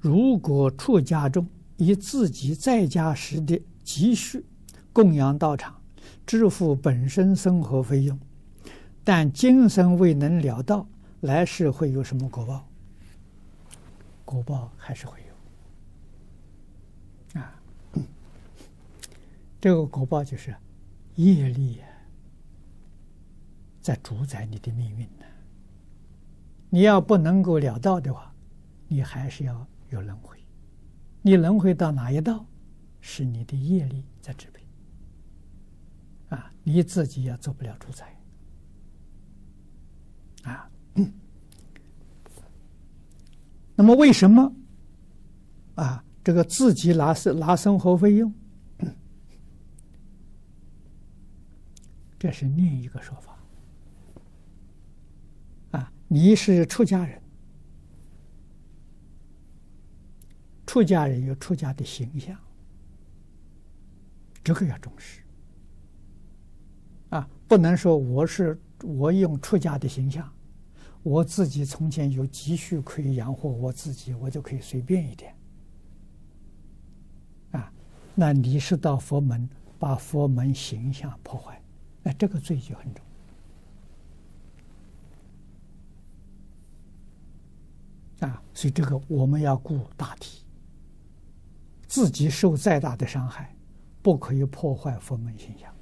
[0.00, 4.44] 如果出家众以自己在家时的积蓄
[4.92, 5.78] 供养道场，
[6.26, 8.18] 支付本身生活费用，
[9.04, 10.88] 但今生未能了道，
[11.20, 12.66] 来世会有什么果报？
[14.24, 15.18] 果报还是会
[17.34, 17.54] 有啊。
[19.60, 20.54] 这个果报就是
[21.16, 21.80] 业力
[23.82, 25.26] 在主宰你的命运呢。
[26.70, 28.32] 你要不能够了道的话，
[28.88, 30.38] 你还是要有轮回。
[31.22, 32.46] 你轮回到哪一道，
[33.00, 34.66] 是你的业力在支配。
[36.34, 38.16] 啊，你自己也做不了主宰。
[40.44, 40.70] 啊，
[43.74, 44.52] 那么为什么
[45.74, 46.04] 啊？
[46.22, 48.32] 这个自己拿生拿生活费用，
[52.18, 53.38] 这是另一个说法。
[55.70, 57.20] 啊，你是出家人，
[60.70, 62.38] 出家人有出家的形象，
[64.44, 65.20] 这个要重视。
[67.08, 70.32] 啊，不能说我是我用出家的形象，
[71.02, 75.34] 我自己从前有积蓄可以养活我自己，我就可以随便一点。
[77.50, 77.72] 啊，
[78.14, 81.60] 那你是到佛门把佛门形象破坏，
[82.04, 83.04] 那这个罪就很重。
[88.20, 90.44] 啊，所以这个我们要顾大体，
[91.90, 93.52] 自己受再大的伤害，
[94.00, 95.74] 不可以破坏佛门形象。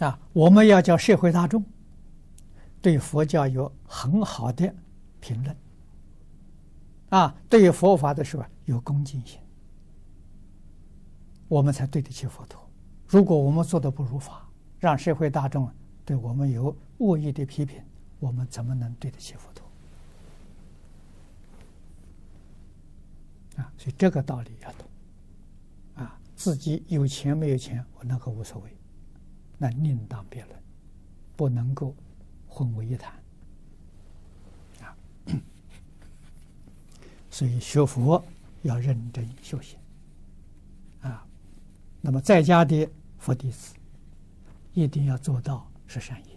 [0.00, 1.64] 啊，我们要叫社会大众
[2.82, 4.74] 对佛教有很好的
[5.20, 5.56] 评论，
[7.10, 9.38] 啊，对于佛法的时候有恭敬心，
[11.46, 12.60] 我们才对得起佛陀。
[13.06, 14.44] 如果我们做的不如法，
[14.80, 15.70] 让社会大众
[16.04, 17.80] 对我们有恶意的批评，
[18.24, 19.66] 我们怎么能对得起佛陀？
[23.62, 24.88] 啊，所以这个道理要懂。
[25.96, 28.74] 啊，自己有钱没有钱，我那个无所谓。
[29.58, 30.58] 那另当别论，
[31.36, 31.94] 不能够
[32.48, 33.12] 混为一谈
[34.80, 34.96] 啊！
[37.30, 38.24] 所以学佛
[38.62, 39.78] 要认真修行
[41.02, 41.26] 啊。
[42.00, 42.88] 那么在家的
[43.18, 43.74] 佛弟子
[44.72, 46.34] 一定要做到十善业。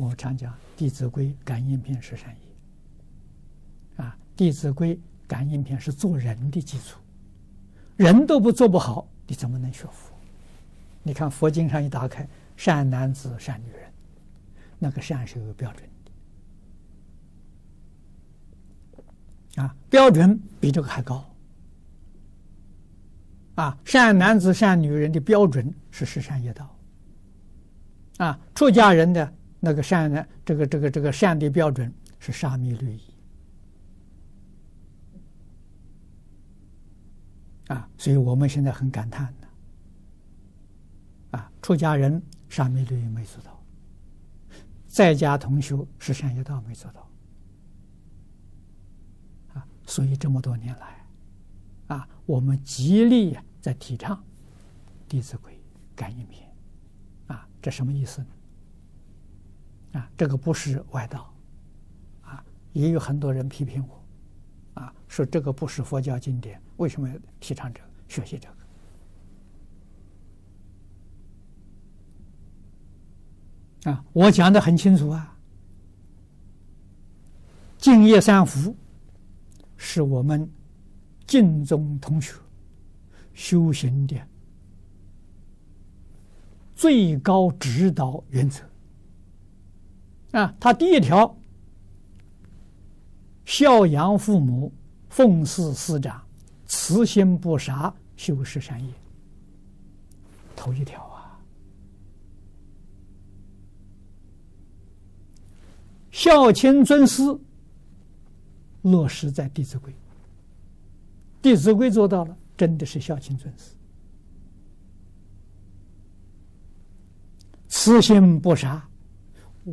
[0.00, 4.96] 我常讲《弟子规》感应篇十善业啊，《弟子规》
[5.26, 6.98] 感应篇是做人的基础，
[7.96, 10.14] 人都不做不好，你怎么能学佛？
[11.02, 13.92] 你看佛经上一打开，善男子、善女人，
[14.78, 15.86] 那个善是有标准
[19.54, 21.22] 的，啊，标准比这个还高，
[23.56, 26.74] 啊，善男子、善女人的标准是十善业道，
[28.16, 33.02] 啊，出家人的那个善呢这个这个这个善的标准是沙弥律仪，
[37.68, 39.32] 啊，所以我们现在很感叹。
[41.32, 43.62] 啊，出家人沙弥律仪没做到，
[44.88, 47.08] 在家同修十善业道没做到，
[49.54, 51.06] 啊，所以这么多年来，
[51.86, 54.16] 啊，我们极力在提倡
[55.06, 55.52] 《弟子规》
[55.94, 56.52] 感应篇，
[57.28, 58.26] 啊，这什么意思呢？
[59.92, 61.32] 啊，这个不是外道，
[62.22, 68.48] 啊，也有很多人批评我，啊，说这个不是佛教经典，为什么要提倡这个，学习这
[73.84, 73.90] 个？
[73.90, 75.36] 啊，我讲的很清楚啊，
[77.82, 78.70] 《净业三福》
[79.76, 80.48] 是我们
[81.26, 82.34] 净宗同学
[83.32, 84.16] 修行的
[86.74, 88.62] 最高指导原则。
[90.32, 91.36] 啊，他第一条，
[93.44, 94.72] 孝养父母，
[95.08, 96.22] 奉事师长，
[96.66, 98.92] 慈心不杀，修十善业。
[100.54, 101.40] 头一条啊。
[106.10, 107.22] 孝亲尊师，
[108.82, 109.92] 落实在《弟子规》。
[111.40, 113.74] 《弟子规》做到了，真的是孝亲尊师。
[117.68, 118.89] 慈心不杀，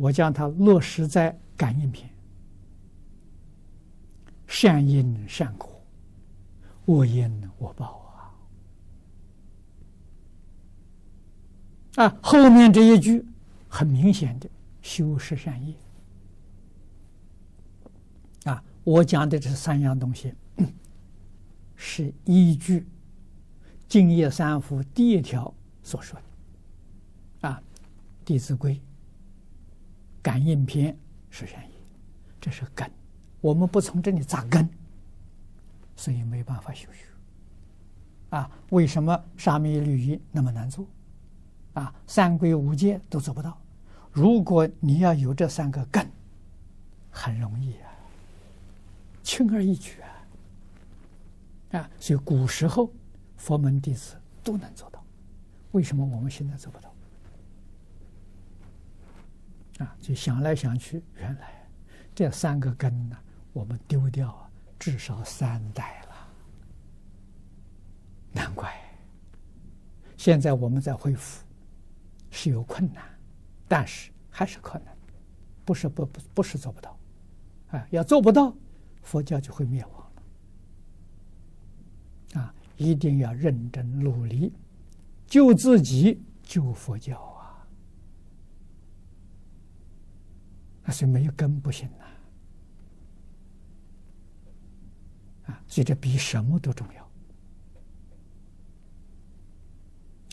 [0.00, 2.08] 我将它落实在感应篇。
[4.46, 5.82] 善因善果，
[6.86, 7.98] 恶因恶报
[11.96, 12.04] 啊！
[12.04, 13.26] 啊，后面这一句
[13.68, 14.48] 很明显的
[14.82, 15.74] 修饰善业。
[18.84, 20.32] 我讲的这三样东西，
[21.74, 22.80] 是依据
[23.88, 25.52] 《净业三福》第一条
[25.82, 26.16] 所说
[27.40, 27.60] 的，啊，
[28.24, 28.74] 《弟子规》
[30.26, 30.98] 感应篇
[31.30, 31.74] 是善意，
[32.40, 32.90] 这是根。
[33.40, 34.68] 我们不从这里扎根，
[35.94, 37.06] 所以没办法修学。
[38.30, 40.84] 啊，为什么沙弥律仪那么难做？
[41.74, 43.56] 啊，三规五戒都做不到。
[44.10, 46.04] 如果你要有这三个根，
[47.08, 47.94] 很容易啊，
[49.22, 51.78] 轻而易举啊。
[51.78, 52.92] 啊，所以古时候
[53.36, 55.00] 佛门弟子都能做到，
[55.70, 56.92] 为什么我们现在做不到？
[59.78, 61.68] 啊，就想来想去，原来
[62.14, 63.16] 这三个根呢，
[63.52, 66.16] 我们丢掉至少三代了，
[68.32, 68.74] 难怪。
[70.16, 71.44] 现在我们在恢复
[72.30, 73.04] 是有困难，
[73.68, 74.88] 但是还是可能，
[75.64, 76.98] 不是不不不是做不到，
[77.68, 78.56] 啊，要做不到，
[79.02, 80.10] 佛教就会灭亡
[82.34, 84.54] 了，啊，一定要认真努力，
[85.26, 87.35] 救自己，救佛教。
[90.88, 92.04] 那是没有根不行呐，
[95.52, 97.10] 啊，所以这比什么都重要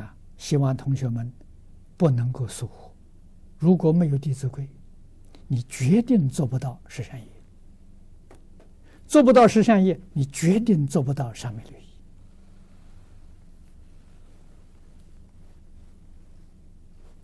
[0.00, 0.16] 啊！
[0.36, 1.28] 希望同学们
[1.96, 2.92] 不能够疏忽。
[3.58, 4.62] 如果没有《弟子规》，
[5.48, 7.26] 你决定做不到十善业；
[9.08, 11.74] 做不到十善业，你决定做不到善美律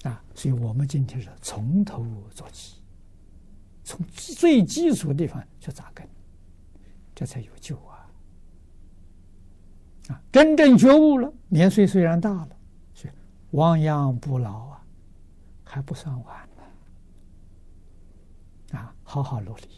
[0.05, 0.09] 仪。
[0.09, 0.25] 啊！
[0.35, 2.05] 所以我们今天是从头
[2.35, 2.82] 做起。
[3.93, 6.09] 从最基础的地方去扎根，
[7.15, 8.09] 这才有救啊！
[10.09, 12.57] 啊，真正觉悟了，年岁虽然大了，
[12.95, 13.13] 是
[13.51, 14.83] 亡羊补牢啊，
[15.63, 16.49] 还不算晚
[18.73, 18.79] 呢。
[18.79, 19.69] 啊，好好努力，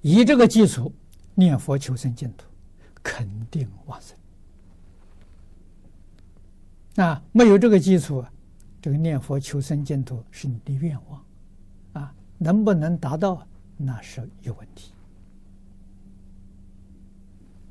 [0.00, 0.92] 以这个基础
[1.36, 2.46] 念佛求生净土，
[3.00, 4.18] 肯定往生。
[6.96, 8.24] 啊，没有这个基础，
[8.82, 11.24] 这个念佛求生净土是你的愿望。
[11.92, 13.46] 啊能不能达到，
[13.76, 14.92] 那是有问题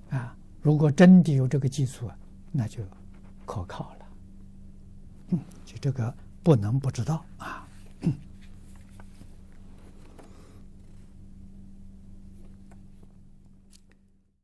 [0.10, 0.36] 啊！
[0.62, 2.10] 如果真的有这个基础，
[2.52, 2.84] 那就
[3.46, 4.06] 可靠了。
[5.30, 7.68] 嗯，就这个不能不知道啊。